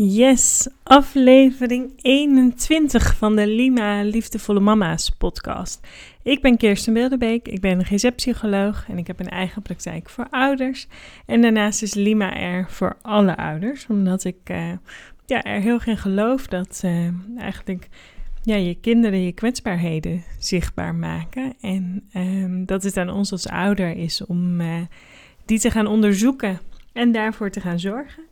Yes, 0.00 0.68
aflevering 0.82 1.92
21 2.02 3.16
van 3.16 3.36
de 3.36 3.46
Lima 3.46 4.02
Liefdevolle 4.02 4.60
Mama's 4.60 5.10
podcast. 5.10 5.86
Ik 6.22 6.42
ben 6.42 6.56
Kirsten 6.56 6.92
Wilderbeek, 6.92 7.48
ik 7.48 7.60
ben 7.60 7.82
receptpsycholoog 7.82 8.88
en 8.88 8.98
ik 8.98 9.06
heb 9.06 9.20
een 9.20 9.28
eigen 9.28 9.62
praktijk 9.62 10.08
voor 10.08 10.26
ouders. 10.30 10.86
En 11.26 11.42
daarnaast 11.42 11.82
is 11.82 11.94
Lima 11.94 12.36
er 12.36 12.70
voor 12.70 12.96
alle 13.02 13.36
ouders, 13.36 13.86
omdat 13.86 14.24
ik 14.24 14.36
uh, 14.50 14.72
ja, 15.26 15.42
er 15.42 15.60
heel 15.60 15.78
geen 15.78 15.98
geloof 15.98 16.46
dat 16.46 16.82
uh, 16.84 17.08
eigenlijk 17.38 17.88
ja, 18.42 18.56
je 18.56 18.74
kinderen 18.74 19.22
je 19.22 19.32
kwetsbaarheden 19.32 20.22
zichtbaar 20.38 20.94
maken. 20.94 21.54
En 21.60 22.08
um, 22.14 22.66
dat 22.66 22.82
het 22.82 22.96
aan 22.96 23.10
ons 23.10 23.32
als 23.32 23.48
ouder 23.48 23.96
is 23.96 24.26
om 24.26 24.60
uh, 24.60 24.80
die 25.44 25.58
te 25.58 25.70
gaan 25.70 25.86
onderzoeken 25.86 26.60
en 26.92 27.12
daarvoor 27.12 27.50
te 27.50 27.60
gaan 27.60 27.80
zorgen. 27.80 28.27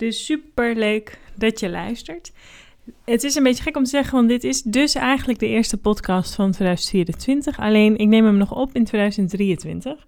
Dus 0.00 0.24
super 0.24 0.76
leuk 0.76 1.18
dat 1.34 1.60
je 1.60 1.70
luistert. 1.70 2.32
Het 3.04 3.24
is 3.24 3.34
een 3.34 3.42
beetje 3.42 3.62
gek 3.62 3.76
om 3.76 3.84
te 3.84 3.90
zeggen, 3.90 4.14
want 4.14 4.28
dit 4.28 4.44
is 4.44 4.62
dus 4.62 4.94
eigenlijk 4.94 5.38
de 5.38 5.46
eerste 5.46 5.76
podcast 5.76 6.34
van 6.34 6.50
2024. 6.50 7.58
Alleen 7.58 7.98
ik 7.98 8.08
neem 8.08 8.24
hem 8.24 8.36
nog 8.36 8.54
op 8.54 8.74
in 8.74 8.84
2023. 8.84 10.06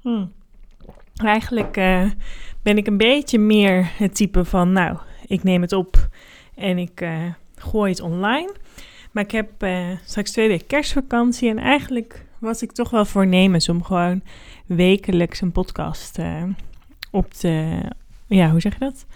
Hm. 0.00 0.24
Eigenlijk 1.16 1.76
uh, 1.76 2.10
ben 2.62 2.76
ik 2.76 2.86
een 2.86 2.96
beetje 2.96 3.38
meer 3.38 3.92
het 3.96 4.14
type 4.14 4.44
van, 4.44 4.72
nou, 4.72 4.98
ik 5.26 5.42
neem 5.42 5.62
het 5.62 5.72
op 5.72 6.08
en 6.54 6.78
ik 6.78 7.00
uh, 7.00 7.24
gooi 7.56 7.90
het 7.90 8.00
online. 8.00 8.52
Maar 9.12 9.24
ik 9.24 9.30
heb 9.30 9.62
uh, 9.62 9.88
straks 10.04 10.30
twee 10.30 10.48
weken 10.48 10.66
kerstvakantie 10.66 11.48
en 11.50 11.58
eigenlijk 11.58 12.24
was 12.38 12.62
ik 12.62 12.72
toch 12.72 12.90
wel 12.90 13.04
voornemens 13.04 13.68
om 13.68 13.82
gewoon 13.82 14.22
wekelijks 14.66 15.40
een 15.40 15.52
podcast 15.52 16.18
op 17.10 17.32
te, 17.32 17.80
ja, 18.26 18.50
hoe 18.50 18.60
zeg 18.60 18.72
je 18.72 18.78
dat? 18.78 19.06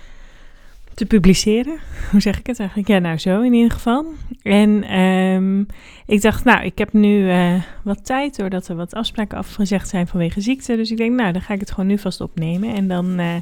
te 1.01 1.07
publiceren. 1.07 1.79
Hoe 2.11 2.21
zeg 2.21 2.39
ik 2.39 2.47
het 2.47 2.59
eigenlijk? 2.59 2.89
Ja, 2.89 2.99
nou 2.99 3.19
zo 3.19 3.41
in 3.41 3.53
ieder 3.53 3.71
geval. 3.71 4.05
En 4.43 5.01
um, 5.01 5.67
ik 6.07 6.23
dacht, 6.23 6.45
nou, 6.45 6.65
ik 6.65 6.79
heb 6.79 6.93
nu 6.93 7.33
uh, 7.33 7.63
wat 7.83 8.05
tijd 8.05 8.37
doordat 8.37 8.69
er 8.69 8.77
wat 8.77 8.95
afspraken 8.95 9.39
afgezegd 9.39 9.89
zijn 9.89 10.07
vanwege 10.07 10.41
ziekte. 10.41 10.77
Dus 10.77 10.91
ik 10.91 10.97
denk, 10.97 11.17
nou, 11.17 11.33
dan 11.33 11.43
ga 11.43 11.55
ik 11.55 11.61
het 11.61 11.71
gewoon 11.71 11.87
nu 11.87 11.99
vast 11.99 12.21
opnemen. 12.21 12.75
En 12.75 12.89
dan 12.89 13.21
uh, 13.21 13.35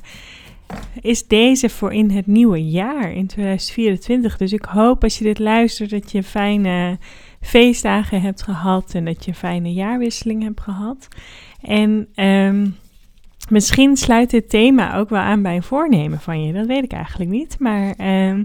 is 1.00 1.26
deze 1.26 1.68
voor 1.68 1.92
in 1.92 2.10
het 2.10 2.26
nieuwe 2.26 2.68
jaar, 2.68 3.12
in 3.12 3.26
2024. 3.26 4.36
Dus 4.36 4.52
ik 4.52 4.64
hoop 4.64 5.02
als 5.02 5.18
je 5.18 5.24
dit 5.24 5.38
luistert 5.38 5.90
dat 5.90 6.12
je 6.12 6.22
fijne 6.22 6.98
feestdagen 7.40 8.20
hebt 8.20 8.42
gehad 8.42 8.94
en 8.94 9.04
dat 9.04 9.24
je 9.24 9.34
fijne 9.34 9.72
jaarwisseling 9.72 10.42
hebt 10.42 10.60
gehad. 10.60 11.08
En 11.62 12.08
um, 12.16 12.76
Misschien 13.48 13.96
sluit 13.96 14.30
dit 14.30 14.50
thema 14.50 14.96
ook 14.96 15.08
wel 15.08 15.20
aan 15.20 15.42
bij 15.42 15.56
een 15.56 15.62
voornemen 15.62 16.20
van 16.20 16.44
je. 16.44 16.52
Dat 16.52 16.66
weet 16.66 16.84
ik 16.84 16.92
eigenlijk 16.92 17.30
niet. 17.30 17.58
Maar, 17.58 17.94
uh, 18.00 18.44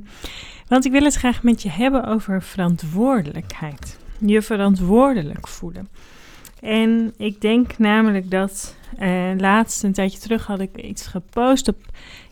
want 0.67 0.85
ik 0.85 0.91
wil 0.91 1.03
het 1.03 1.15
graag 1.15 1.43
met 1.43 1.61
je 1.61 1.69
hebben 1.69 2.05
over 2.05 2.41
verantwoordelijkheid. 2.41 3.97
Je 4.17 4.41
verantwoordelijk 4.41 5.47
voelen. 5.47 5.87
En 6.61 7.13
ik 7.17 7.41
denk 7.41 7.77
namelijk 7.77 8.31
dat 8.31 8.75
uh, 8.99 9.31
laatst 9.37 9.83
een 9.83 9.93
tijdje 9.93 10.19
terug 10.19 10.45
had 10.45 10.59
ik 10.59 10.81
iets 10.81 11.07
gepost 11.07 11.67
op 11.67 11.77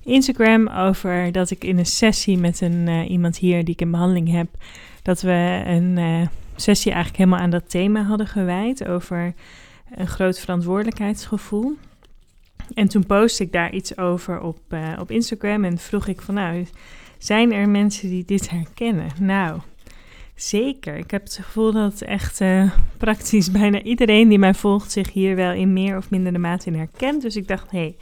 Instagram 0.03 0.67
over 0.67 1.31
dat 1.31 1.49
ik 1.49 1.63
in 1.63 1.77
een 1.77 1.85
sessie 1.85 2.37
met 2.37 2.61
een, 2.61 2.87
uh, 2.87 3.09
iemand 3.09 3.37
hier 3.37 3.63
die 3.63 3.73
ik 3.73 3.81
in 3.81 3.91
behandeling 3.91 4.31
heb, 4.31 4.47
dat 5.01 5.21
we 5.21 5.61
een 5.65 5.97
uh, 5.97 6.27
sessie 6.55 6.91
eigenlijk 6.91 7.23
helemaal 7.23 7.43
aan 7.43 7.49
dat 7.49 7.69
thema 7.69 8.03
hadden 8.03 8.27
gewijd 8.27 8.87
over 8.87 9.33
een 9.95 10.07
groot 10.07 10.39
verantwoordelijkheidsgevoel. 10.39 11.77
En 12.73 12.87
toen 12.87 13.05
postte 13.05 13.43
ik 13.43 13.51
daar 13.51 13.73
iets 13.73 13.97
over 13.97 14.41
op, 14.41 14.59
uh, 14.69 14.93
op 14.99 15.11
Instagram 15.11 15.63
en 15.63 15.77
vroeg 15.77 16.07
ik 16.07 16.21
van 16.21 16.33
nou, 16.33 16.65
zijn 17.17 17.53
er 17.53 17.69
mensen 17.69 18.09
die 18.09 18.25
dit 18.25 18.49
herkennen? 18.49 19.09
Nou, 19.19 19.59
zeker. 20.35 20.95
Ik 20.95 21.11
heb 21.11 21.23
het 21.23 21.39
gevoel 21.41 21.71
dat 21.71 22.01
echt 22.01 22.41
uh, 22.41 22.71
praktisch 22.97 23.51
bijna 23.61 23.81
iedereen 23.81 24.27
die 24.27 24.39
mij 24.39 24.53
volgt 24.53 24.91
zich 24.91 25.13
hier 25.13 25.35
wel 25.35 25.51
in 25.51 25.73
meer 25.73 25.97
of 25.97 26.09
mindere 26.09 26.37
mate 26.37 26.69
in 26.69 26.75
herkent. 26.75 27.21
Dus 27.21 27.35
ik 27.35 27.47
dacht, 27.47 27.71
hé, 27.71 27.79
hey, 27.79 27.95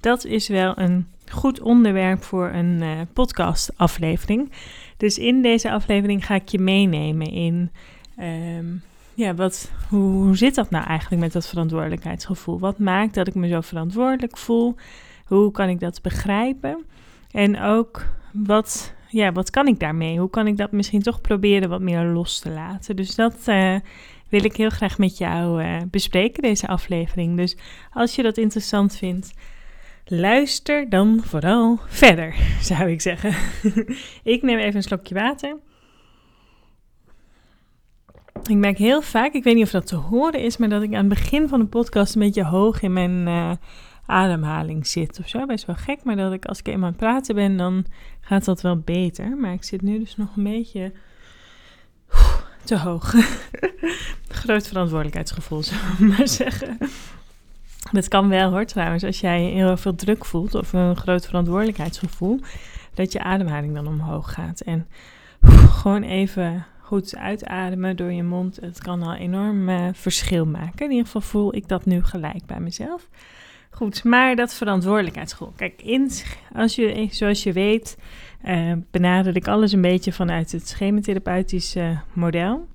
dat 0.00 0.24
is 0.24 0.48
wel 0.48 0.78
een 0.78 1.06
goed 1.30 1.60
onderwerp 1.60 2.22
voor 2.22 2.48
een 2.48 2.82
uh, 2.82 3.00
podcast-aflevering. 3.12 4.52
Dus 4.96 5.18
in 5.18 5.42
deze 5.42 5.70
aflevering 5.70 6.26
ga 6.26 6.34
ik 6.34 6.48
je 6.48 6.58
meenemen 6.58 7.30
in 7.30 7.70
um, 8.20 8.82
ja, 9.16 9.34
wat, 9.34 9.70
hoe 9.88 10.36
zit 10.36 10.54
dat 10.54 10.70
nou 10.70 10.86
eigenlijk 10.86 11.22
met 11.22 11.32
dat 11.32 11.48
verantwoordelijkheidsgevoel? 11.48 12.58
Wat 12.58 12.78
maakt 12.78 13.14
dat 13.14 13.26
ik 13.26 13.34
me 13.34 13.48
zo 13.48 13.60
verantwoordelijk 13.60 14.36
voel? 14.36 14.74
Hoe 15.26 15.50
kan 15.50 15.68
ik 15.68 15.80
dat 15.80 16.02
begrijpen? 16.02 16.84
En 17.30 17.60
ook, 17.60 18.06
wat, 18.32 18.94
ja, 19.08 19.32
wat 19.32 19.50
kan 19.50 19.66
ik 19.66 19.80
daarmee? 19.80 20.18
Hoe 20.18 20.30
kan 20.30 20.46
ik 20.46 20.56
dat 20.56 20.72
misschien 20.72 21.02
toch 21.02 21.20
proberen 21.20 21.68
wat 21.68 21.80
meer 21.80 22.04
los 22.04 22.38
te 22.38 22.50
laten? 22.50 22.96
Dus 22.96 23.14
dat 23.14 23.36
uh, 23.48 23.76
wil 24.28 24.44
ik 24.44 24.56
heel 24.56 24.70
graag 24.70 24.98
met 24.98 25.18
jou 25.18 25.62
uh, 25.62 25.76
bespreken, 25.90 26.42
deze 26.42 26.66
aflevering. 26.66 27.36
Dus 27.36 27.56
als 27.92 28.14
je 28.14 28.22
dat 28.22 28.38
interessant 28.38 28.96
vindt, 28.96 29.34
luister 30.04 30.88
dan 30.88 31.20
vooral 31.24 31.78
verder, 31.86 32.34
zou 32.60 32.90
ik 32.90 33.00
zeggen. 33.00 33.34
ik 34.34 34.42
neem 34.42 34.58
even 34.58 34.76
een 34.76 34.82
slokje 34.82 35.14
water. 35.14 35.56
Ik 38.48 38.56
merk 38.56 38.78
heel 38.78 39.02
vaak, 39.02 39.32
ik 39.32 39.44
weet 39.44 39.54
niet 39.54 39.64
of 39.64 39.70
dat 39.70 39.86
te 39.86 39.96
horen 39.96 40.40
is, 40.40 40.56
maar 40.56 40.68
dat 40.68 40.82
ik 40.82 40.92
aan 40.94 40.98
het 40.98 41.08
begin 41.08 41.48
van 41.48 41.60
de 41.60 41.66
podcast 41.66 42.14
een 42.14 42.20
beetje 42.20 42.44
hoog 42.44 42.82
in 42.82 42.92
mijn 42.92 43.26
uh, 43.26 43.50
ademhaling 44.06 44.86
zit 44.86 45.18
of 45.18 45.28
zo. 45.28 45.46
Best 45.46 45.66
wel 45.66 45.76
gek, 45.76 46.04
maar 46.04 46.16
dat 46.16 46.32
ik 46.32 46.44
als 46.44 46.58
ik 46.58 46.66
eenmaal 46.66 46.84
aan 46.84 46.90
het 46.90 47.00
praten 47.00 47.34
ben, 47.34 47.56
dan 47.56 47.84
gaat 48.20 48.44
dat 48.44 48.60
wel 48.60 48.76
beter. 48.76 49.36
Maar 49.36 49.52
ik 49.52 49.64
zit 49.64 49.82
nu 49.82 49.98
dus 49.98 50.16
nog 50.16 50.36
een 50.36 50.42
beetje 50.42 50.92
te 52.64 52.78
hoog. 52.78 53.14
Groot 54.28 54.66
verantwoordelijkheidsgevoel, 54.66 55.62
zou 55.62 55.80
ik 55.80 55.98
maar 56.16 56.28
zeggen. 56.28 56.78
Dat 57.92 58.08
kan 58.08 58.28
wel 58.28 58.50
hoor 58.50 58.64
trouwens, 58.64 59.04
als 59.04 59.20
jij 59.20 59.40
heel 59.42 59.76
veel 59.76 59.94
druk 59.94 60.24
voelt 60.24 60.54
of 60.54 60.72
een 60.72 60.96
groot 60.96 61.26
verantwoordelijkheidsgevoel, 61.26 62.40
dat 62.94 63.12
je 63.12 63.22
ademhaling 63.22 63.74
dan 63.74 63.86
omhoog 63.86 64.32
gaat. 64.32 64.60
En 64.60 64.86
gewoon 65.70 66.02
even 66.02 66.66
goed 66.86 67.16
uitademen 67.16 67.96
door 67.96 68.12
je 68.12 68.22
mond. 68.22 68.58
Het 68.60 68.82
kan 68.82 69.02
al 69.02 69.14
enorm 69.14 69.68
uh, 69.68 69.88
verschil 69.92 70.46
maken. 70.46 70.84
In 70.84 70.90
ieder 70.90 71.04
geval 71.04 71.20
voel 71.20 71.54
ik 71.54 71.68
dat 71.68 71.84
nu 71.84 72.02
gelijk 72.02 72.46
bij 72.46 72.60
mezelf. 72.60 73.08
Goed, 73.70 74.04
maar 74.04 74.36
dat 74.36 74.54
verantwoordelijkheidsgevoel. 74.54 75.52
Kijk, 75.56 75.82
in, 75.82 76.10
als 76.54 76.74
je, 76.74 77.08
zoals 77.10 77.42
je 77.42 77.52
weet, 77.52 77.98
uh, 78.44 78.72
benader 78.90 79.36
ik 79.36 79.48
alles 79.48 79.72
een 79.72 79.80
beetje 79.80 80.12
vanuit 80.12 80.52
het 80.52 80.68
schematherapeutische 80.68 81.98
model. 82.12 82.66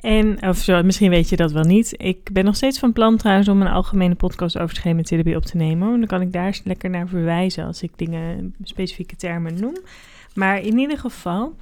En, 0.00 0.48
of 0.48 0.56
zo, 0.56 0.82
misschien 0.82 1.10
weet 1.10 1.28
je 1.28 1.36
dat 1.36 1.52
wel 1.52 1.64
niet. 1.64 1.94
Ik 1.96 2.32
ben 2.32 2.44
nog 2.44 2.56
steeds 2.56 2.78
van 2.78 2.92
plan 2.92 3.16
trouwens 3.16 3.48
om 3.48 3.60
een 3.60 3.68
algemene 3.68 4.14
podcast 4.14 4.58
over 4.58 4.76
schematherapie 4.76 5.36
op 5.36 5.44
te 5.44 5.56
nemen. 5.56 5.98
Dan 5.98 6.06
kan 6.06 6.20
ik 6.20 6.32
daar 6.32 6.60
lekker 6.64 6.90
naar 6.90 7.08
verwijzen 7.08 7.64
als 7.66 7.82
ik 7.82 7.90
dingen, 7.96 8.54
specifieke 8.62 9.16
termen 9.16 9.60
noem. 9.60 9.76
Maar 10.34 10.60
in 10.60 10.78
ieder 10.78 10.98
geval, 10.98 11.54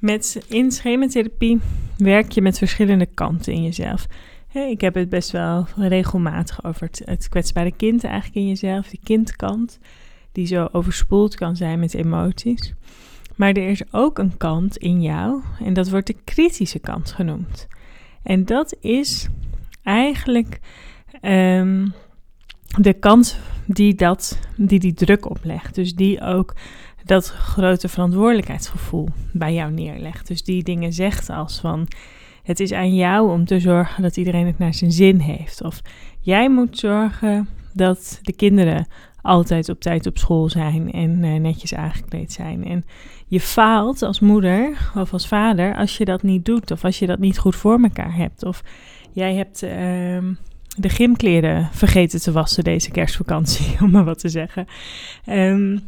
met 0.00 0.44
in 0.48 0.72
schematherapie 0.72 1.60
werk 1.96 2.32
je 2.32 2.42
met 2.42 2.58
verschillende 2.58 3.06
kanten 3.06 3.52
in 3.52 3.62
jezelf. 3.62 4.06
ik 4.52 4.80
heb 4.80 4.94
het 4.94 5.08
best 5.08 5.30
wel 5.30 5.66
regelmatig 5.76 6.64
over 6.64 6.90
het, 7.04 7.28
kwetsbare 7.28 7.72
kind 7.76 8.04
eigenlijk 8.04 8.34
in 8.34 8.48
jezelf, 8.48 8.88
die 8.88 9.00
kindkant, 9.04 9.78
die 10.32 10.46
zo 10.46 10.68
overspoeld 10.72 11.34
kan 11.34 11.56
zijn 11.56 11.78
met 11.78 11.94
emoties. 11.94 12.74
Maar 13.36 13.52
er 13.52 13.68
is 13.68 13.82
ook 13.92 14.18
een 14.18 14.36
kant 14.36 14.76
in 14.76 15.02
jou 15.02 15.42
en 15.64 15.72
dat 15.72 15.90
wordt 15.90 16.06
de 16.06 16.16
kritische 16.24 16.78
kant 16.78 17.12
genoemd. 17.12 17.68
En 18.22 18.44
dat 18.44 18.76
is 18.80 19.28
eigenlijk 19.82 20.60
um, 21.22 21.92
de 22.78 22.92
kant 22.92 23.38
die, 23.66 23.94
dat, 23.94 24.38
die 24.56 24.78
die 24.78 24.94
druk 24.94 25.30
oplegt. 25.30 25.74
Dus 25.74 25.94
die 25.94 26.20
ook 26.20 26.54
dat 27.10 27.28
grote 27.28 27.88
verantwoordelijkheidsgevoel 27.88 29.08
bij 29.32 29.54
jou 29.54 29.72
neerlegt. 29.72 30.26
Dus 30.26 30.42
die 30.42 30.62
dingen 30.62 30.92
zegt 30.92 31.30
als 31.30 31.60
van 31.60 31.88
het 32.42 32.60
is 32.60 32.72
aan 32.72 32.94
jou 32.94 33.30
om 33.30 33.44
te 33.44 33.60
zorgen 33.60 34.02
dat 34.02 34.16
iedereen 34.16 34.46
het 34.46 34.58
naar 34.58 34.74
zijn 34.74 34.92
zin 34.92 35.18
heeft. 35.18 35.64
Of 35.64 35.80
jij 36.20 36.50
moet 36.50 36.78
zorgen 36.78 37.48
dat 37.72 38.18
de 38.22 38.32
kinderen 38.32 38.86
altijd 39.22 39.68
op 39.68 39.80
tijd 39.80 40.06
op 40.06 40.18
school 40.18 40.48
zijn 40.48 40.92
en 40.92 41.24
uh, 41.24 41.34
netjes 41.34 41.74
aangekleed 41.74 42.32
zijn. 42.32 42.64
En 42.64 42.84
je 43.26 43.40
faalt 43.40 44.02
als 44.02 44.20
moeder 44.20 44.90
of 44.94 45.12
als 45.12 45.28
vader 45.28 45.76
als 45.76 45.96
je 45.96 46.04
dat 46.04 46.22
niet 46.22 46.44
doet 46.44 46.70
of 46.70 46.84
als 46.84 46.98
je 46.98 47.06
dat 47.06 47.18
niet 47.18 47.38
goed 47.38 47.56
voor 47.56 47.82
elkaar 47.82 48.14
hebt. 48.14 48.44
Of 48.44 48.62
jij 49.12 49.34
hebt 49.34 49.62
uh, 49.62 49.70
de 50.76 50.88
gymkleren 50.88 51.68
vergeten 51.72 52.20
te 52.20 52.32
wassen 52.32 52.64
deze 52.64 52.90
kerstvakantie, 52.90 53.76
om 53.82 53.90
maar 53.90 54.04
wat 54.04 54.18
te 54.18 54.28
zeggen. 54.28 54.66
Um, 55.26 55.80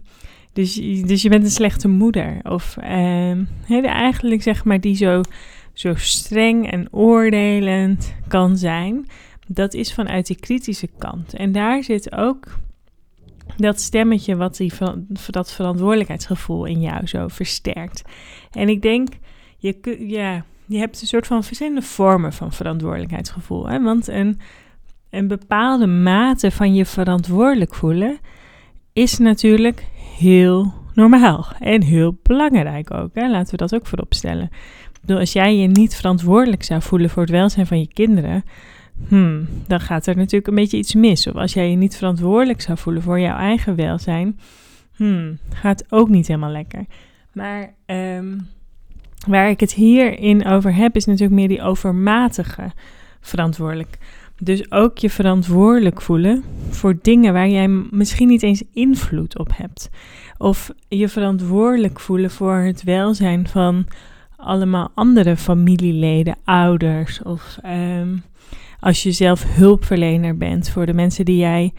dus, 0.52 0.74
dus 1.06 1.22
je 1.22 1.28
bent 1.28 1.44
een 1.44 1.50
slechte 1.50 1.88
moeder. 1.88 2.40
Of 2.42 2.76
uh, 2.80 3.86
eigenlijk 3.86 4.42
zeg 4.42 4.64
maar 4.64 4.80
die 4.80 4.96
zo, 4.96 5.20
zo 5.72 5.94
streng 5.94 6.70
en 6.70 6.88
oordelend 6.90 8.14
kan 8.28 8.56
zijn. 8.56 9.06
Dat 9.46 9.74
is 9.74 9.94
vanuit 9.94 10.26
die 10.26 10.36
kritische 10.36 10.88
kant. 10.98 11.34
En 11.34 11.52
daar 11.52 11.84
zit 11.84 12.14
ook 12.14 12.58
dat 13.56 13.80
stemmetje 13.80 14.36
wat 14.36 14.56
die, 14.56 14.72
dat 15.26 15.52
verantwoordelijkheidsgevoel 15.52 16.64
in 16.64 16.80
jou 16.80 17.06
zo 17.06 17.28
versterkt. 17.28 18.02
En 18.50 18.68
ik 18.68 18.82
denk, 18.82 19.08
je, 19.58 19.96
ja, 20.08 20.44
je 20.66 20.78
hebt 20.78 21.00
een 21.00 21.06
soort 21.06 21.26
van 21.26 21.44
verschillende 21.44 21.82
vormen 21.82 22.32
van 22.32 22.52
verantwoordelijkheidsgevoel. 22.52 23.68
Hè? 23.68 23.82
Want 23.82 24.08
een, 24.08 24.40
een 25.10 25.28
bepaalde 25.28 25.86
mate 25.86 26.50
van 26.50 26.74
je 26.74 26.86
verantwoordelijk 26.86 27.74
voelen 27.74 28.18
is 28.92 29.18
natuurlijk 29.18 29.86
heel 30.18 30.72
normaal 30.94 31.46
en 31.58 31.82
heel 31.82 32.18
belangrijk 32.22 32.90
ook. 32.90 33.10
Hè? 33.14 33.30
Laten 33.30 33.50
we 33.50 33.56
dat 33.56 33.74
ook 33.74 33.86
voorop 33.86 34.14
stellen. 34.14 34.50
bedoel, 35.00 35.18
als 35.18 35.32
jij 35.32 35.56
je 35.56 35.68
niet 35.68 35.94
verantwoordelijk 35.94 36.62
zou 36.62 36.82
voelen 36.82 37.10
voor 37.10 37.22
het 37.22 37.30
welzijn 37.30 37.66
van 37.66 37.78
je 37.78 37.88
kinderen, 37.92 38.44
hmm, 39.08 39.48
dan 39.66 39.80
gaat 39.80 40.06
er 40.06 40.16
natuurlijk 40.16 40.46
een 40.46 40.54
beetje 40.54 40.76
iets 40.76 40.94
mis. 40.94 41.26
Of 41.26 41.34
als 41.34 41.52
jij 41.52 41.70
je 41.70 41.76
niet 41.76 41.96
verantwoordelijk 41.96 42.60
zou 42.60 42.78
voelen 42.78 43.02
voor 43.02 43.20
jouw 43.20 43.36
eigen 43.36 43.76
welzijn, 43.76 44.38
hmm, 44.96 45.38
gaat 45.52 45.84
ook 45.88 46.08
niet 46.08 46.26
helemaal 46.26 46.50
lekker. 46.50 46.84
Maar 47.32 47.74
um, 47.86 48.46
waar 49.26 49.50
ik 49.50 49.60
het 49.60 49.72
hierin 49.72 50.46
over 50.46 50.74
heb, 50.74 50.96
is 50.96 51.04
natuurlijk 51.04 51.34
meer 51.34 51.48
die 51.48 51.62
overmatige 51.62 52.72
verantwoordelijk. 53.20 53.98
Dus 54.44 54.70
ook 54.70 54.98
je 54.98 55.10
verantwoordelijk 55.10 56.00
voelen 56.00 56.44
voor 56.70 56.98
dingen 57.02 57.32
waar 57.32 57.48
jij 57.48 57.68
misschien 57.90 58.28
niet 58.28 58.42
eens 58.42 58.62
invloed 58.72 59.38
op 59.38 59.50
hebt. 59.54 59.90
Of 60.38 60.70
je 60.88 61.08
verantwoordelijk 61.08 62.00
voelen 62.00 62.30
voor 62.30 62.54
het 62.54 62.82
welzijn 62.82 63.48
van 63.48 63.86
allemaal 64.36 64.90
andere 64.94 65.36
familieleden, 65.36 66.36
ouders. 66.44 67.22
Of 67.22 67.58
um, 67.64 68.22
als 68.80 69.02
je 69.02 69.12
zelf 69.12 69.44
hulpverlener 69.54 70.36
bent 70.36 70.70
voor 70.70 70.86
de 70.86 70.94
mensen 70.94 71.24
die 71.24 71.38
jij 71.38 71.72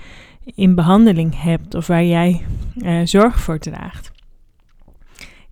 in 0.56 0.75
behandeling 0.75 1.42
hebt 1.42 1.75
of 1.75 1.88
waar 1.88 2.06
jij 2.06 2.45
uh, 2.77 3.00
zorg 3.04 3.39
voor 3.39 3.60
draagt. 3.60 4.12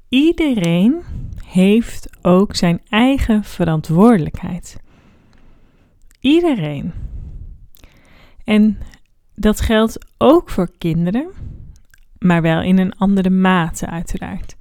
Iedereen 0.10 1.02
heeft 1.46 2.10
ook 2.22 2.56
zijn 2.56 2.82
eigen 2.90 3.44
verantwoordelijkheid. 3.44 4.78
Iedereen. 6.22 6.94
En 8.44 8.78
dat 9.36 9.62
geldt 9.62 9.98
ook 10.18 10.50
voor 10.50 10.70
kinderen, 10.78 11.28
maar 12.18 12.42
wel 12.42 12.62
in 12.62 12.78
een 12.78 12.96
andere 12.98 13.30
mate, 13.30 13.86
uiteraard. 13.86 14.56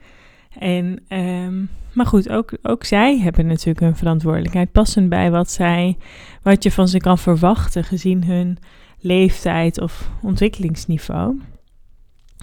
En, 0.59 1.03
um, 1.09 1.69
maar 1.93 2.07
goed, 2.07 2.29
ook, 2.29 2.53
ook 2.63 2.85
zij 2.85 3.19
hebben 3.19 3.47
natuurlijk 3.47 3.81
hun 3.81 3.97
verantwoordelijkheid, 3.97 4.73
passend 4.73 5.09
bij 5.09 5.31
wat, 5.31 5.51
zij, 5.51 5.97
wat 6.43 6.63
je 6.63 6.73
van 6.73 6.89
ze 6.89 6.99
kan 6.99 7.19
verwachten, 7.19 7.85
gezien 7.85 8.25
hun 8.25 8.59
leeftijd 9.01 9.81
of 9.81 10.11
ontwikkelingsniveau. 10.23 11.41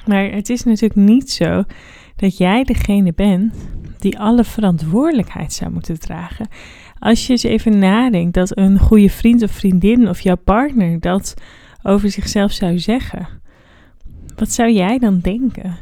Maar 0.05 0.23
het 0.23 0.49
is 0.49 0.63
natuurlijk 0.63 0.95
niet 0.95 1.31
zo 1.31 1.63
dat 2.17 2.37
jij 2.37 2.63
degene 2.63 3.13
bent 3.13 3.53
die 3.99 4.19
alle 4.19 4.43
verantwoordelijkheid 4.43 5.53
zou 5.53 5.71
moeten 5.71 5.99
dragen. 5.99 6.47
Als 6.99 7.25
je 7.25 7.31
eens 7.31 7.43
even 7.43 7.79
nadenkt 7.79 8.33
dat 8.33 8.57
een 8.57 8.79
goede 8.79 9.09
vriend 9.09 9.43
of 9.43 9.51
vriendin 9.51 10.09
of 10.09 10.19
jouw 10.19 10.35
partner 10.35 10.99
dat 10.99 11.33
over 11.83 12.11
zichzelf 12.11 12.51
zou 12.51 12.79
zeggen, 12.79 13.27
wat 14.35 14.51
zou 14.51 14.71
jij 14.71 14.99
dan 14.99 15.19
denken? 15.19 15.77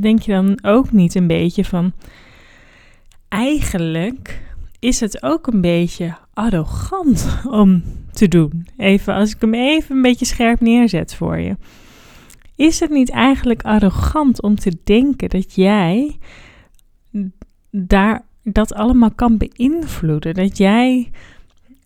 Denk 0.00 0.20
je 0.22 0.32
dan 0.32 0.58
ook 0.62 0.92
niet 0.92 1.14
een 1.14 1.26
beetje 1.26 1.64
van, 1.64 1.92
eigenlijk 3.28 4.42
is 4.78 5.00
het 5.00 5.22
ook 5.22 5.46
een 5.46 5.60
beetje 5.60 6.16
arrogant 6.34 7.40
om 7.50 7.82
te 8.12 8.28
doen? 8.28 8.66
Even 8.76 9.14
als 9.14 9.34
ik 9.34 9.40
hem 9.40 9.54
even 9.54 9.96
een 9.96 10.02
beetje 10.02 10.26
scherp 10.26 10.60
neerzet 10.60 11.14
voor 11.14 11.38
je. 11.38 11.56
Is 12.56 12.80
het 12.80 12.90
niet 12.90 13.10
eigenlijk 13.10 13.62
arrogant 13.62 14.42
om 14.42 14.54
te 14.56 14.76
denken 14.84 15.28
dat 15.28 15.54
jij 15.54 16.18
daar 17.70 18.24
dat 18.42 18.74
allemaal 18.74 19.10
kan 19.14 19.36
beïnvloeden? 19.36 20.34
Dat 20.34 20.56
jij 20.56 21.10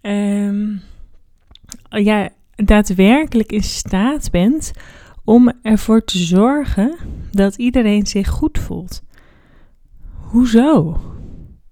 um, 0.02 0.80
ja, 1.88 2.28
daadwerkelijk 2.56 3.52
in 3.52 3.62
staat 3.62 4.30
bent 4.30 4.72
om 5.24 5.52
ervoor 5.62 6.04
te 6.04 6.18
zorgen 6.18 6.96
dat 7.32 7.56
iedereen 7.56 8.06
zich 8.06 8.28
goed 8.28 8.58
voelt. 8.58 9.02
Hoezo? 10.12 11.00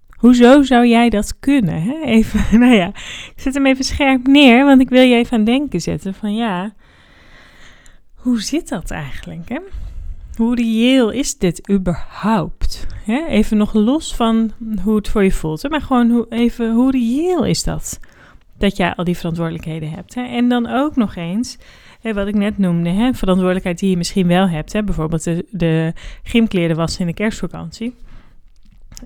Hoezo 0.09 0.63
zou 0.63 0.87
jij 0.87 1.09
dat 1.09 1.39
kunnen? 1.39 1.81
Hè? 1.81 2.01
Even, 2.03 2.45
nou 2.59 2.73
ja, 2.73 2.87
ik 2.87 3.33
zet 3.35 3.53
hem 3.53 3.65
even 3.65 3.83
scherp 3.83 4.27
neer, 4.27 4.65
want 4.65 4.81
ik 4.81 4.89
wil 4.89 5.01
je 5.01 5.15
even 5.15 5.37
aan 5.37 5.43
denken 5.43 5.81
zetten 5.81 6.13
van 6.13 6.35
ja, 6.35 6.73
hoe 8.19 8.41
zit 8.41 8.69
dat 8.69 8.91
eigenlijk? 8.91 9.49
Hè? 9.49 9.59
Hoe 10.35 10.55
reëel 10.55 11.09
is 11.09 11.37
dit 11.37 11.69
überhaupt? 11.69 12.87
Even 13.07 13.57
nog 13.57 13.73
los 13.73 14.15
van 14.15 14.51
hoe 14.83 14.95
het 14.95 15.07
voor 15.07 15.23
je 15.23 15.31
voelt, 15.31 15.69
maar 15.69 15.81
gewoon 15.81 16.09
hoe, 16.09 16.25
even 16.29 16.73
hoe 16.73 16.91
reëel 16.91 17.45
is 17.45 17.63
dat? 17.63 17.99
Dat 18.57 18.77
jij 18.77 18.95
al 18.95 19.03
die 19.03 19.17
verantwoordelijkheden 19.17 19.91
hebt. 19.91 20.15
Hè? 20.15 20.23
En 20.23 20.49
dan 20.49 20.67
ook 20.67 20.95
nog 20.95 21.15
eens, 21.15 21.57
wat 22.01 22.27
ik 22.27 22.35
net 22.35 22.57
noemde, 22.57 22.89
hè, 22.89 23.13
verantwoordelijkheid 23.13 23.79
die 23.79 23.89
je 23.89 23.97
misschien 23.97 24.27
wel 24.27 24.49
hebt. 24.49 24.73
Hè? 24.73 24.83
Bijvoorbeeld 24.83 25.23
de, 25.23 25.45
de 25.51 25.93
gymkleren 26.23 26.75
wassen 26.75 27.01
in 27.01 27.07
de 27.07 27.13
kerstvakantie. 27.13 27.95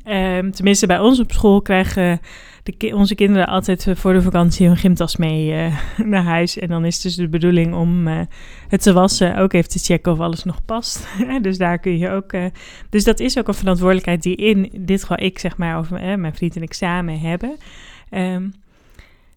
Um, 0.05 0.51
tenminste, 0.51 0.87
bij 0.87 0.99
ons 0.99 1.19
op 1.19 1.31
school 1.31 1.61
krijgen 1.61 2.19
de, 2.63 2.95
onze 2.95 3.15
kinderen 3.15 3.47
altijd 3.47 3.87
eh, 3.87 3.95
voor 3.95 4.13
de 4.13 4.21
vakantie 4.21 4.67
hun 4.67 4.77
gymtas 4.77 5.17
mee 5.17 5.53
uh, 5.53 5.79
naar 6.05 6.23
huis. 6.23 6.59
En 6.59 6.67
dan 6.67 6.85
is 6.85 7.01
dus 7.01 7.15
de 7.15 7.27
bedoeling 7.27 7.73
om 7.73 8.07
uh, 8.07 8.19
het 8.67 8.81
te 8.81 8.93
wassen, 8.93 9.37
ook 9.37 9.53
even 9.53 9.69
te 9.69 9.79
checken 9.79 10.11
of 10.11 10.19
alles 10.19 10.43
nog 10.43 10.65
past. 10.65 11.07
dus 11.41 11.57
daar 11.57 11.79
kun 11.79 11.97
je 11.97 12.09
ook. 12.09 12.31
dus 12.89 13.03
dat 13.03 13.19
is 13.19 13.37
ook 13.37 13.47
een 13.47 13.53
verantwoordelijkheid 13.53 14.23
die 14.23 14.35
in 14.35 14.69
dit 14.77 15.01
geval 15.01 15.19
ik, 15.19 15.39
zeg 15.39 15.57
maar, 15.57 15.79
of 15.79 15.89
mijn 15.89 16.35
vriend 16.35 16.55
en 16.55 16.61
ik 16.61 16.73
samen 16.73 17.19
hebben. 17.19 17.57
Um, 18.11 18.53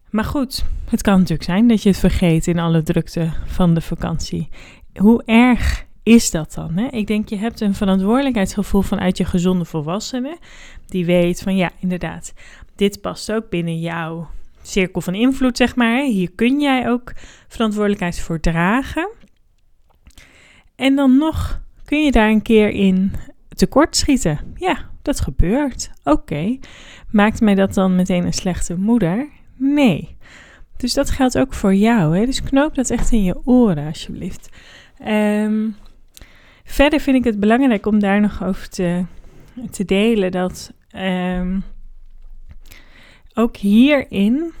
maar 0.09 0.25
goed, 0.25 0.65
het 0.89 1.01
kan 1.01 1.13
natuurlijk 1.13 1.43
zijn 1.43 1.67
dat 1.67 1.83
je 1.83 1.89
het 1.89 1.99
vergeet 1.99 2.47
in 2.47 2.59
alle 2.59 2.83
drukte 2.83 3.29
van 3.45 3.73
de 3.73 3.81
vakantie. 3.81 4.49
Hoe 4.95 5.23
erg 5.25 5.85
is 6.07 6.31
dat 6.31 6.53
dan? 6.53 6.77
Hè? 6.77 6.87
Ik 6.87 7.07
denk, 7.07 7.29
je 7.29 7.37
hebt 7.37 7.61
een 7.61 7.73
verantwoordelijkheidsgevoel 7.73 8.81
vanuit 8.81 9.17
je 9.17 9.25
gezonde 9.25 9.65
volwassene. 9.65 10.37
Die 10.85 11.05
weet 11.05 11.41
van 11.41 11.55
ja, 11.55 11.71
inderdaad, 11.79 12.33
dit 12.75 13.01
past 13.01 13.31
ook 13.31 13.49
binnen 13.49 13.79
jouw 13.79 14.29
cirkel 14.61 15.01
van 15.01 15.15
invloed, 15.15 15.57
zeg 15.57 15.75
maar. 15.75 16.03
Hier 16.03 16.31
kun 16.35 16.59
jij 16.59 16.89
ook 16.89 17.13
verantwoordelijkheid 17.47 18.19
voor 18.19 18.39
dragen. 18.39 19.09
En 20.75 20.95
dan 20.95 21.17
nog 21.17 21.61
kun 21.85 22.03
je 22.03 22.11
daar 22.11 22.29
een 22.29 22.41
keer 22.41 22.69
in 22.69 23.11
tekortschieten. 23.49 24.39
Ja, 24.55 24.89
dat 25.01 25.19
gebeurt. 25.19 25.91
Oké. 26.03 26.57
Maakt 27.11 27.41
mij 27.41 27.55
dat 27.55 27.73
dan 27.73 27.95
meteen 27.95 28.25
een 28.25 28.33
slechte 28.33 28.77
moeder? 28.77 29.29
Nee. 29.55 30.15
Dus 30.77 30.93
dat 30.93 31.09
geldt 31.09 31.37
ook 31.37 31.53
voor 31.53 31.75
jou. 31.75 32.17
Hè? 32.17 32.25
Dus 32.25 32.43
knoop 32.43 32.75
dat 32.75 32.89
echt 32.89 33.11
in 33.11 33.23
je 33.23 33.39
oren, 33.45 33.87
alsjeblieft. 33.87 34.49
Um, 35.07 35.75
Verder 36.77 36.99
vind 36.99 37.17
ik 37.17 37.23
het 37.23 37.39
belangrijk 37.39 37.85
om 37.85 37.99
daar 37.99 38.21
nog 38.21 38.43
over 38.43 38.69
te, 38.69 39.05
te 39.71 39.85
delen 39.85 40.31
dat 40.31 40.73
um, 40.95 41.63
ook 43.33 43.57
hierin, 43.57 44.51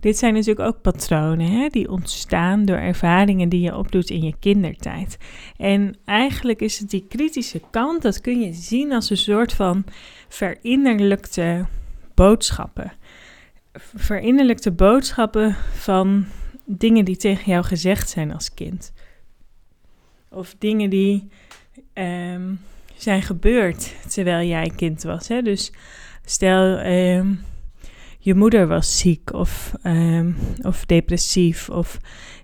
dit 0.00 0.18
zijn 0.18 0.34
natuurlijk 0.34 0.68
ook 0.68 0.80
patronen 0.80 1.50
hè, 1.50 1.68
die 1.68 1.90
ontstaan 1.90 2.64
door 2.64 2.76
ervaringen 2.76 3.48
die 3.48 3.60
je 3.60 3.76
opdoet 3.76 4.10
in 4.10 4.22
je 4.22 4.34
kindertijd. 4.40 5.16
En 5.56 5.96
eigenlijk 6.04 6.60
is 6.60 6.78
het 6.78 6.90
die 6.90 7.06
kritische 7.08 7.60
kant, 7.70 8.02
dat 8.02 8.20
kun 8.20 8.40
je 8.40 8.52
zien 8.52 8.92
als 8.92 9.10
een 9.10 9.16
soort 9.16 9.52
van 9.52 9.84
verinnerlijkte 10.28 11.66
boodschappen. 12.14 12.92
Verinnerlijkte 13.94 14.72
boodschappen 14.72 15.56
van 15.74 16.26
dingen 16.64 17.04
die 17.04 17.16
tegen 17.16 17.52
jou 17.52 17.64
gezegd 17.64 18.08
zijn 18.08 18.32
als 18.32 18.54
kind. 18.54 18.92
Of 20.30 20.54
dingen 20.58 20.90
die 20.90 21.28
ehm, 21.92 22.52
zijn 22.96 23.22
gebeurd 23.22 23.94
terwijl 24.08 24.48
jij 24.48 24.72
kind 24.76 25.02
was. 25.02 25.28
Hè? 25.28 25.42
Dus 25.42 25.72
stel, 26.24 26.76
ehm, 26.76 27.34
je 28.18 28.34
moeder 28.34 28.66
was 28.66 28.98
ziek 28.98 29.32
of, 29.32 29.72
ehm, 29.82 30.32
of 30.62 30.86
depressief 30.86 31.68
of 31.68 31.98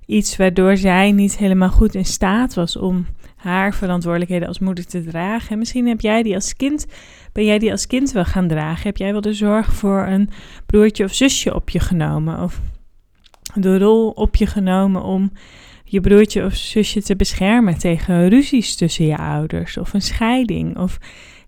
iets 0.06 0.36
waardoor 0.36 0.76
zij 0.76 1.12
niet 1.12 1.36
helemaal 1.36 1.70
goed 1.70 1.94
in 1.94 2.04
staat 2.04 2.54
was 2.54 2.76
om 2.76 3.06
haar 3.36 3.74
verantwoordelijkheden 3.74 4.48
als 4.48 4.58
moeder 4.58 4.86
te 4.86 5.04
dragen. 5.04 5.50
En 5.50 5.58
misschien 5.58 5.86
heb 5.86 6.00
jij 6.00 6.22
die 6.22 6.34
als 6.34 6.56
kind, 6.56 6.86
ben 7.32 7.44
jij 7.44 7.58
die 7.58 7.70
als 7.70 7.86
kind 7.86 8.12
wel 8.12 8.24
gaan 8.24 8.48
dragen. 8.48 8.82
Heb 8.82 8.96
jij 8.96 9.12
wel 9.12 9.20
de 9.20 9.32
zorg 9.32 9.72
voor 9.72 10.06
een 10.06 10.28
broertje 10.66 11.04
of 11.04 11.14
zusje 11.14 11.54
op 11.54 11.70
je 11.70 11.80
genomen? 11.80 12.42
Of 12.42 12.60
de 13.54 13.78
rol 13.78 14.10
op 14.10 14.36
je 14.36 14.46
genomen 14.46 15.02
om 15.02 15.32
je 15.84 16.00
broertje 16.00 16.44
of 16.44 16.54
zusje 16.54 17.02
te 17.02 17.16
beschermen 17.16 17.78
tegen 17.78 18.28
ruzies 18.28 18.76
tussen 18.76 19.06
je 19.06 19.16
ouders 19.16 19.76
of 19.76 19.92
een 19.92 20.02
scheiding 20.02 20.78
of 20.78 20.98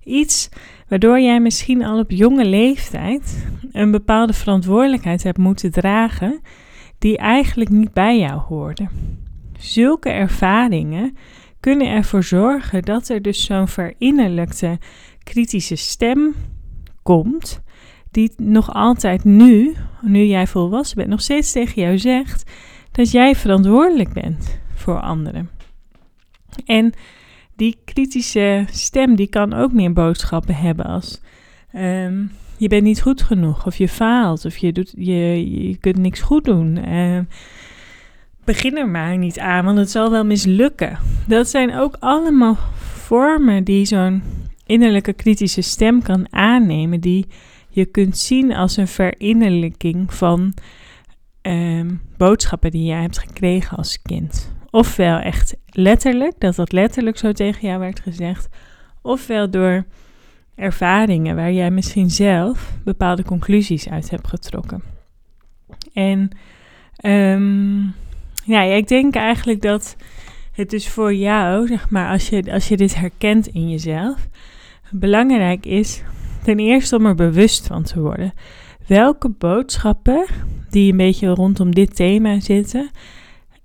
iets 0.04 0.48
waardoor 0.88 1.20
jij 1.20 1.40
misschien 1.40 1.84
al 1.84 1.98
op 1.98 2.10
jonge 2.10 2.44
leeftijd 2.44 3.46
een 3.72 3.90
bepaalde 3.90 4.32
verantwoordelijkheid 4.32 5.22
hebt 5.22 5.38
moeten 5.38 5.70
dragen 5.70 6.40
die 6.98 7.18
eigenlijk 7.18 7.70
niet 7.70 7.92
bij 7.92 8.18
jou 8.18 8.40
hoorde. 8.40 8.88
zulke 9.58 10.10
ervaringen 10.10 11.16
kunnen 11.60 11.88
ervoor 11.88 12.24
zorgen 12.24 12.82
dat 12.82 13.08
er 13.08 13.22
dus 13.22 13.44
zo'n 13.44 13.68
verinnerlijkte 13.68 14.78
kritische 15.22 15.76
stem 15.76 16.34
komt, 17.02 17.62
die 18.10 18.32
nog 18.36 18.74
altijd 18.74 19.24
nu, 19.24 19.74
nu 20.02 20.24
jij 20.24 20.46
volwassen 20.46 20.96
bent, 20.96 21.08
nog 21.08 21.20
steeds 21.20 21.52
tegen 21.52 21.82
jou 21.82 21.98
zegt 21.98 22.50
dat 22.96 23.10
jij 23.10 23.34
verantwoordelijk 23.34 24.12
bent 24.12 24.58
voor 24.74 25.00
anderen. 25.00 25.50
En 26.66 26.92
die 27.56 27.78
kritische 27.84 28.64
stem 28.70 29.16
die 29.16 29.26
kan 29.26 29.52
ook 29.52 29.72
meer 29.72 29.92
boodschappen 29.92 30.54
hebben 30.54 30.84
als 30.84 31.20
ehm, 31.72 32.24
je 32.56 32.68
bent 32.68 32.82
niet 32.82 33.02
goed 33.02 33.22
genoeg 33.22 33.66
of 33.66 33.76
je 33.76 33.88
faalt 33.88 34.44
of 34.44 34.56
je, 34.56 34.72
doet, 34.72 34.94
je, 34.96 35.50
je 35.68 35.76
kunt 35.76 35.96
niks 35.96 36.20
goed 36.20 36.44
doen. 36.44 36.88
Uh, 36.88 37.18
begin 38.44 38.76
er 38.76 38.88
maar 38.88 39.18
niet 39.18 39.38
aan, 39.38 39.64
want 39.64 39.78
het 39.78 39.90
zal 39.90 40.10
wel 40.10 40.24
mislukken. 40.24 40.98
Dat 41.26 41.48
zijn 41.48 41.74
ook 41.74 41.96
allemaal 42.00 42.56
vormen 42.82 43.64
die 43.64 43.84
zo'n 43.84 44.22
innerlijke 44.66 45.12
kritische 45.12 45.62
stem 45.62 46.02
kan 46.02 46.32
aannemen, 46.32 47.00
die 47.00 47.26
je 47.68 47.84
kunt 47.84 48.18
zien 48.18 48.52
als 48.52 48.76
een 48.76 48.88
verinnerlijking 48.88 50.14
van 50.14 50.54
ehm, 51.46 51.94
boodschappen 52.16 52.70
die 52.70 52.84
jij 52.84 53.00
hebt 53.00 53.18
gekregen 53.18 53.76
als 53.76 54.02
kind. 54.02 54.52
Ofwel 54.70 55.18
echt 55.18 55.56
letterlijk, 55.66 56.34
dat 56.38 56.54
dat 56.54 56.72
letterlijk 56.72 57.18
zo 57.18 57.32
tegen 57.32 57.68
jou 57.68 57.80
werd 57.80 58.00
gezegd, 58.00 58.48
ofwel 59.02 59.50
door 59.50 59.84
ervaringen 60.54 61.36
waar 61.36 61.52
jij 61.52 61.70
misschien 61.70 62.10
zelf 62.10 62.72
bepaalde 62.84 63.22
conclusies 63.22 63.88
uit 63.88 64.10
hebt 64.10 64.28
getrokken. 64.28 64.82
En 65.92 66.30
um, 67.02 67.94
ja, 68.44 68.62
ik 68.62 68.88
denk 68.88 69.14
eigenlijk 69.14 69.62
dat 69.62 69.96
het 70.52 70.70
dus 70.70 70.88
voor 70.88 71.14
jou, 71.14 71.66
zeg 71.66 71.90
maar, 71.90 72.10
als 72.10 72.28
je, 72.28 72.52
als 72.52 72.68
je 72.68 72.76
dit 72.76 72.94
herkent 72.94 73.46
in 73.46 73.70
jezelf, 73.70 74.28
belangrijk 74.90 75.66
is 75.66 76.02
ten 76.42 76.58
eerste 76.58 76.96
om 76.96 77.06
er 77.06 77.14
bewust 77.14 77.66
van 77.66 77.82
te 77.82 78.00
worden. 78.00 78.32
Welke 78.86 79.28
boodschappen 79.28 80.26
die 80.70 80.90
een 80.90 80.96
beetje 80.96 81.28
rondom 81.28 81.74
dit 81.74 81.96
thema 81.96 82.40
zitten, 82.40 82.90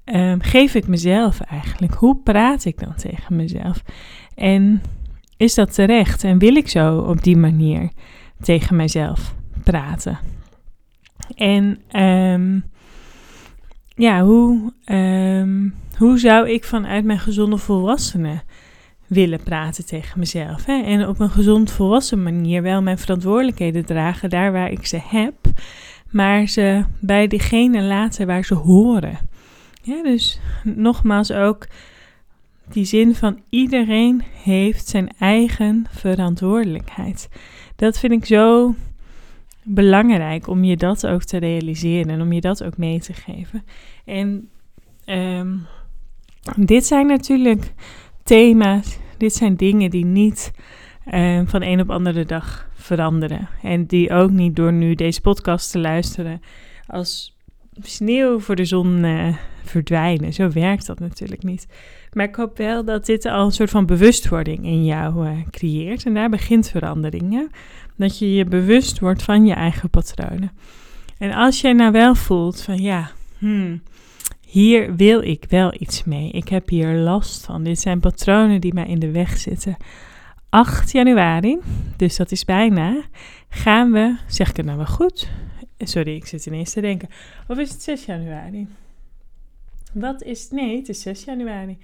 um, 0.05 0.41
geef 0.41 0.75
ik 0.75 0.87
mezelf 0.87 1.41
eigenlijk? 1.41 1.93
Hoe 1.93 2.17
praat 2.23 2.65
ik 2.65 2.79
dan 2.79 2.95
tegen 2.95 3.35
mezelf? 3.35 3.83
En 4.35 4.81
is 5.37 5.53
dat 5.53 5.73
terecht? 5.73 6.23
En 6.23 6.37
wil 6.37 6.55
ik 6.55 6.69
zo 6.69 6.97
op 6.97 7.23
die 7.23 7.37
manier 7.37 7.89
tegen 8.41 8.75
mezelf 8.75 9.35
praten? 9.63 10.19
En 11.35 11.79
um, 12.01 12.63
ja, 13.95 14.23
hoe, 14.23 14.73
ehm, 14.85 15.69
hoe 15.97 16.19
zou 16.19 16.49
ik 16.49 16.63
vanuit 16.63 17.05
mijn 17.05 17.19
gezonde 17.19 17.57
volwassenen 17.57 18.41
willen 19.13 19.43
praten 19.43 19.85
tegen 19.85 20.19
mezelf? 20.19 20.65
Hè? 20.65 20.83
En 20.83 21.07
op 21.07 21.19
een 21.19 21.29
gezond 21.29 21.71
volwassen 21.71 22.23
manier 22.23 22.61
wel 22.61 22.81
mijn 22.81 22.97
verantwoordelijkheden 22.97 23.85
dragen 23.85 24.29
daar 24.29 24.51
waar 24.51 24.71
ik 24.71 24.85
ze 24.85 24.99
heb, 25.03 25.35
maar 26.09 26.47
ze 26.47 26.83
bij 26.99 27.27
degene 27.27 27.81
laten 27.81 28.27
waar 28.27 28.45
ze 28.45 28.53
horen. 28.53 29.19
Ja, 29.81 30.03
dus 30.03 30.39
nogmaals 30.63 31.31
ook 31.31 31.67
die 32.69 32.85
zin 32.85 33.15
van 33.15 33.39
iedereen 33.49 34.23
heeft 34.43 34.87
zijn 34.87 35.09
eigen 35.19 35.85
verantwoordelijkheid. 35.89 37.29
Dat 37.75 37.99
vind 37.99 38.13
ik 38.13 38.25
zo 38.25 38.75
belangrijk 39.63 40.47
om 40.47 40.63
je 40.63 40.77
dat 40.77 41.07
ook 41.07 41.23
te 41.23 41.37
realiseren 41.37 42.09
en 42.09 42.21
om 42.21 42.33
je 42.33 42.41
dat 42.41 42.63
ook 42.63 42.77
mee 42.77 42.99
te 42.99 43.13
geven. 43.13 43.63
En 44.05 44.49
ehm, 45.05 45.57
dit 46.55 46.85
zijn 46.85 47.07
natuurlijk 47.07 47.73
thema's, 48.23 48.97
dit 49.21 49.33
zijn 49.33 49.55
dingen 49.55 49.89
die 49.89 50.05
niet 50.05 50.51
um, 51.13 51.47
van 51.47 51.61
een 51.61 51.79
op 51.79 51.89
andere 51.89 52.25
dag 52.25 52.69
veranderen. 52.73 53.49
En 53.61 53.85
die 53.85 54.11
ook 54.11 54.31
niet 54.31 54.55
door 54.55 54.73
nu 54.73 54.95
deze 54.95 55.21
podcast 55.21 55.71
te 55.71 55.79
luisteren 55.79 56.41
als 56.87 57.37
sneeuw 57.81 58.39
voor 58.39 58.55
de 58.55 58.65
zon 58.65 59.03
uh, 59.03 59.35
verdwijnen. 59.63 60.33
Zo 60.33 60.49
werkt 60.49 60.85
dat 60.85 60.99
natuurlijk 60.99 61.43
niet. 61.43 61.67
Maar 62.13 62.25
ik 62.25 62.35
hoop 62.35 62.57
wel 62.57 62.85
dat 62.85 63.05
dit 63.05 63.25
al 63.25 63.45
een 63.45 63.51
soort 63.51 63.69
van 63.69 63.85
bewustwording 63.85 64.65
in 64.65 64.85
jou 64.85 65.27
uh, 65.27 65.31
creëert. 65.49 66.05
En 66.05 66.13
daar 66.13 66.29
begint 66.29 66.69
verandering. 66.69 67.51
Dat 67.95 68.19
je 68.19 68.33
je 68.33 68.45
bewust 68.45 68.99
wordt 68.99 69.23
van 69.23 69.45
je 69.45 69.53
eigen 69.53 69.89
patronen. 69.89 70.51
En 71.17 71.33
als 71.33 71.61
jij 71.61 71.73
nou 71.73 71.91
wel 71.91 72.15
voelt 72.15 72.61
van 72.61 72.77
ja, 72.77 73.11
hmm, 73.37 73.81
hier 74.51 74.95
wil 74.95 75.21
ik 75.21 75.45
wel 75.49 75.73
iets 75.79 76.03
mee. 76.03 76.31
Ik 76.31 76.47
heb 76.47 76.69
hier 76.69 76.93
last 76.93 77.45
van. 77.45 77.63
Dit 77.63 77.79
zijn 77.79 77.99
patronen 77.99 78.61
die 78.61 78.73
mij 78.73 78.85
in 78.85 78.99
de 78.99 79.11
weg 79.11 79.37
zitten. 79.37 79.77
8 80.49 80.91
januari, 80.91 81.59
dus 81.97 82.15
dat 82.15 82.31
is 82.31 82.45
bijna, 82.45 83.03
gaan 83.49 83.91
we, 83.91 84.17
zeg 84.27 84.49
ik 84.49 84.57
het 84.57 84.65
nou 84.65 84.77
wel 84.77 84.85
goed? 84.85 85.29
Sorry, 85.77 86.15
ik 86.15 86.25
zit 86.25 86.45
ineens 86.45 86.73
te 86.73 86.81
denken. 86.81 87.09
Of 87.47 87.57
is 87.57 87.71
het 87.71 87.81
6 87.81 88.05
januari? 88.05 88.67
Wat 89.93 90.23
is, 90.23 90.49
nee, 90.49 90.77
het 90.77 90.89
is 90.89 91.01
6 91.01 91.23
januari. 91.23 91.77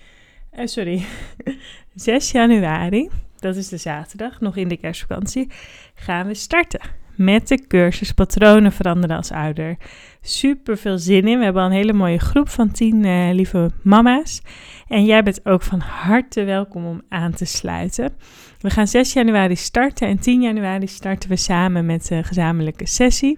Uh, 0.59 0.65
sorry, 0.65 1.05
6 1.95 2.31
januari, 2.31 3.09
dat 3.39 3.55
is 3.55 3.67
de 3.67 3.77
zaterdag, 3.77 4.39
nog 4.39 4.55
in 4.55 4.67
de 4.67 4.77
kerstvakantie, 4.77 5.51
gaan 5.95 6.27
we 6.27 6.33
starten 6.33 6.81
met 7.17 7.47
de 7.47 7.67
cursus 7.67 8.11
Patronen 8.11 8.71
veranderen 8.71 9.17
als 9.17 9.31
ouder. 9.31 9.77
Super 10.21 10.77
veel 10.77 10.97
zin 10.97 11.27
in. 11.27 11.37
We 11.37 11.43
hebben 11.43 11.61
al 11.61 11.67
een 11.67 11.75
hele 11.75 11.93
mooie 11.93 12.19
groep 12.19 12.49
van 12.49 12.71
10 12.71 13.03
uh, 13.03 13.29
lieve 13.31 13.71
mama's. 13.83 14.41
En 14.87 15.05
jij 15.05 15.23
bent 15.23 15.45
ook 15.45 15.61
van 15.61 15.79
harte 15.79 16.43
welkom 16.43 16.85
om 16.85 17.01
aan 17.09 17.33
te 17.33 17.45
sluiten. 17.45 18.13
We 18.59 18.69
gaan 18.69 18.87
6 18.87 19.13
januari 19.13 19.55
starten 19.55 20.07
en 20.07 20.19
10 20.19 20.41
januari 20.41 20.87
starten 20.87 21.29
we 21.29 21.35
samen 21.35 21.85
met 21.85 22.09
een 22.09 22.23
gezamenlijke 22.23 22.87
sessie. 22.87 23.37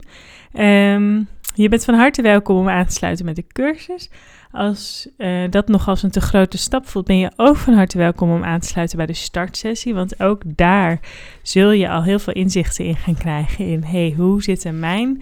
Um, 0.54 1.28
je 1.64 1.70
bent 1.70 1.86
van 1.86 1.94
harte 1.94 2.22
welkom 2.22 2.58
om 2.58 2.70
aan 2.70 2.86
te 2.86 2.94
sluiten 2.94 3.26
met 3.26 3.36
de 3.36 3.48
cursus. 3.48 4.10
Als 4.52 5.10
uh, 5.18 5.44
dat 5.50 5.68
nog 5.68 5.88
als 5.88 6.04
een 6.04 6.12
te 6.12 6.22
grote 6.22 6.58
stap 6.58 6.88
voelt, 6.88 7.06
ben 7.06 7.18
je 7.18 7.32
ook 7.36 7.56
van 7.56 7.74
harte 7.74 7.98
welkom 7.98 8.32
om 8.32 8.44
aan 8.44 8.60
te 8.60 8.68
sluiten 8.68 8.98
bij 8.98 9.06
de 9.06 9.14
startsessie. 9.14 9.94
Want 9.94 10.20
ook 10.20 10.42
daar 10.46 11.00
zul 11.42 11.72
je 11.72 11.90
al 11.90 12.04
heel 12.04 12.20
veel 12.20 12.34
inzichten 12.34 12.86
in 12.86 12.96
gaan 12.96 13.16
krijgen 13.16 13.66
in, 13.66 13.84
hey, 13.84 14.14
hoe 14.18 14.44
zitten 14.44 14.80
mijn 14.80 15.22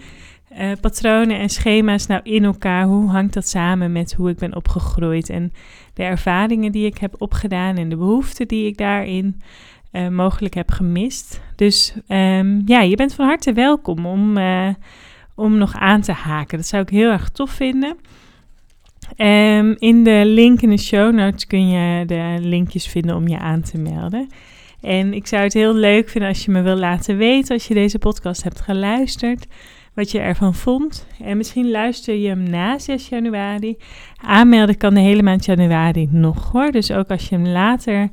uh, 0.58 0.72
patronen 0.80 1.38
en 1.38 1.48
schema's 1.48 2.06
nou 2.06 2.20
in 2.22 2.44
elkaar? 2.44 2.84
Hoe 2.84 3.10
hangt 3.10 3.34
dat 3.34 3.48
samen 3.48 3.92
met 3.92 4.12
hoe 4.12 4.30
ik 4.30 4.38
ben 4.38 4.56
opgegroeid 4.56 5.30
en 5.30 5.52
de 5.94 6.02
ervaringen 6.02 6.72
die 6.72 6.86
ik 6.86 6.98
heb 6.98 7.14
opgedaan 7.18 7.76
en 7.76 7.88
de 7.88 7.96
behoeften 7.96 8.48
die 8.48 8.66
ik 8.66 8.76
daarin 8.76 9.40
uh, 9.92 10.08
mogelijk 10.08 10.54
heb 10.54 10.70
gemist? 10.70 11.40
Dus 11.56 11.94
um, 12.08 12.62
ja, 12.66 12.80
je 12.80 12.96
bent 12.96 13.14
van 13.14 13.26
harte 13.26 13.52
welkom 13.52 14.06
om, 14.06 14.36
om 15.38 15.58
nog 15.58 15.74
aan 15.74 16.00
te 16.00 16.12
haken. 16.12 16.58
Dat 16.58 16.66
zou 16.66 16.82
ik 16.82 16.88
heel 16.88 17.10
erg 17.10 17.28
tof 17.28 17.50
vinden. 17.50 17.96
Um, 19.16 19.76
in 19.78 20.04
de 20.04 20.22
link 20.24 20.60
in 20.60 20.70
de 20.70 20.78
show 20.78 21.14
notes 21.14 21.46
kun 21.46 21.68
je 21.68 22.04
de 22.06 22.36
linkjes 22.40 22.86
vinden 22.86 23.16
om 23.16 23.28
je 23.28 23.38
aan 23.38 23.60
te 23.60 23.78
melden. 23.78 24.28
En 24.80 25.14
ik 25.14 25.26
zou 25.26 25.42
het 25.42 25.52
heel 25.52 25.74
leuk 25.74 26.08
vinden 26.08 26.30
als 26.30 26.44
je 26.44 26.50
me 26.50 26.62
wil 26.62 26.76
laten 26.76 27.16
weten 27.16 27.54
als 27.54 27.68
je 27.68 27.74
deze 27.74 27.98
podcast 27.98 28.42
hebt 28.42 28.60
geluisterd, 28.60 29.46
wat 29.94 30.10
je 30.10 30.18
ervan 30.18 30.54
vond. 30.54 31.06
En 31.22 31.36
misschien 31.36 31.70
luister 31.70 32.14
je 32.14 32.28
hem 32.28 32.50
na 32.50 32.78
6 32.78 33.08
januari. 33.08 33.76
Aanmelden 34.16 34.76
kan 34.76 34.94
de 34.94 35.00
hele 35.00 35.22
maand 35.22 35.44
januari 35.44 36.08
nog 36.10 36.52
hoor. 36.52 36.70
Dus 36.70 36.90
ook 36.90 37.08
als 37.08 37.28
je 37.28 37.34
hem 37.34 37.46
later 37.46 38.08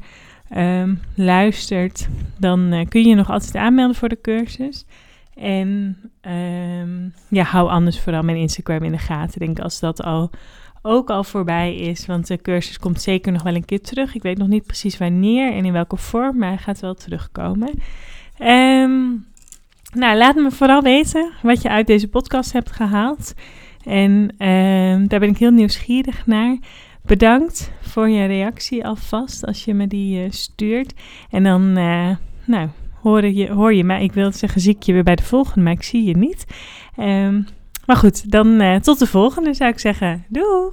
um, 0.58 1.00
luistert, 1.16 2.08
dan 2.38 2.74
uh, 2.74 2.86
kun 2.90 3.04
je 3.08 3.16
nog 3.16 3.30
altijd 3.30 3.56
aanmelden 3.56 3.96
voor 3.96 4.10
de 4.10 4.22
cursus. 4.22 4.86
En 5.36 5.98
um, 6.22 7.14
ja, 7.30 7.44
hou 7.44 7.70
anders 7.70 8.00
vooral 8.00 8.22
mijn 8.22 8.38
Instagram 8.38 8.84
in 8.84 8.92
de 8.92 8.98
gaten. 8.98 9.42
Ik 9.42 9.46
denk 9.46 9.60
als 9.60 9.80
dat 9.80 10.04
al 10.04 10.30
ook 10.82 11.10
al 11.10 11.24
voorbij 11.24 11.76
is. 11.76 12.06
Want 12.06 12.28
de 12.28 12.42
cursus 12.42 12.80
komt 12.80 13.02
zeker 13.02 13.32
nog 13.32 13.44
wel 13.44 13.56
een 13.56 13.66
keer 13.66 13.82
terug. 13.82 14.16
Ik 14.16 14.22
weet 14.22 14.38
nog 14.38 14.48
niet 14.48 14.66
precies 14.66 14.98
wanneer 14.98 15.54
en 15.54 15.66
in 15.66 15.74
welke 15.74 15.98
vorm, 15.98 16.38
maar 16.38 16.50
hij 16.50 16.58
gaat 16.58 16.80
wel 16.80 16.94
terugkomen. 16.94 17.72
Um, 18.40 19.26
nou, 19.94 20.18
laat 20.18 20.36
me 20.36 20.52
vooral 20.52 20.82
weten 20.82 21.32
wat 21.42 21.62
je 21.62 21.70
uit 21.70 21.88
deze 21.88 22.08
podcast 22.08 22.54
hebt 22.54 22.72
gehaald. 22.72 23.34
En 23.84 24.12
um, 24.48 25.08
daar 25.08 25.20
ben 25.20 25.30
ik 25.30 25.38
heel 25.38 25.52
nieuwsgierig 25.52 26.26
naar. 26.26 26.58
Bedankt 27.02 27.72
voor 27.82 28.10
je 28.10 28.26
reactie 28.26 28.86
alvast 28.86 29.46
als 29.46 29.66
je 29.66 29.74
me 29.74 29.88
die 29.88 30.24
uh, 30.24 30.32
stuurt. 30.32 30.94
En 31.30 31.44
dan, 31.44 31.78
uh, 31.78 32.16
nou, 32.46 32.70
hoor 33.10 33.26
je, 33.26 33.52
hoor 33.52 33.74
je 33.74 33.84
mij. 33.84 34.04
Ik 34.04 34.14
wil 34.14 34.32
zeggen, 34.32 34.62
zie 34.62 34.76
ik 34.76 34.84
je 34.84 34.94
weer 34.94 35.04
bij 35.04 35.16
de 35.16 35.24
volgende, 35.24 35.62
maar 35.62 35.74
ik 35.74 35.84
zie 35.84 36.04
je 36.04 36.18
niet. 36.18 36.46
Um, 37.00 37.48
maar 37.86 37.96
goed, 37.96 38.32
dan 38.32 38.62
uh, 38.62 38.76
tot 38.76 39.00
de 39.00 39.08
volgende 39.08 39.54
zou 39.54 39.72
ik 39.72 39.80
zeggen. 39.80 40.26
Doei! 40.28 40.72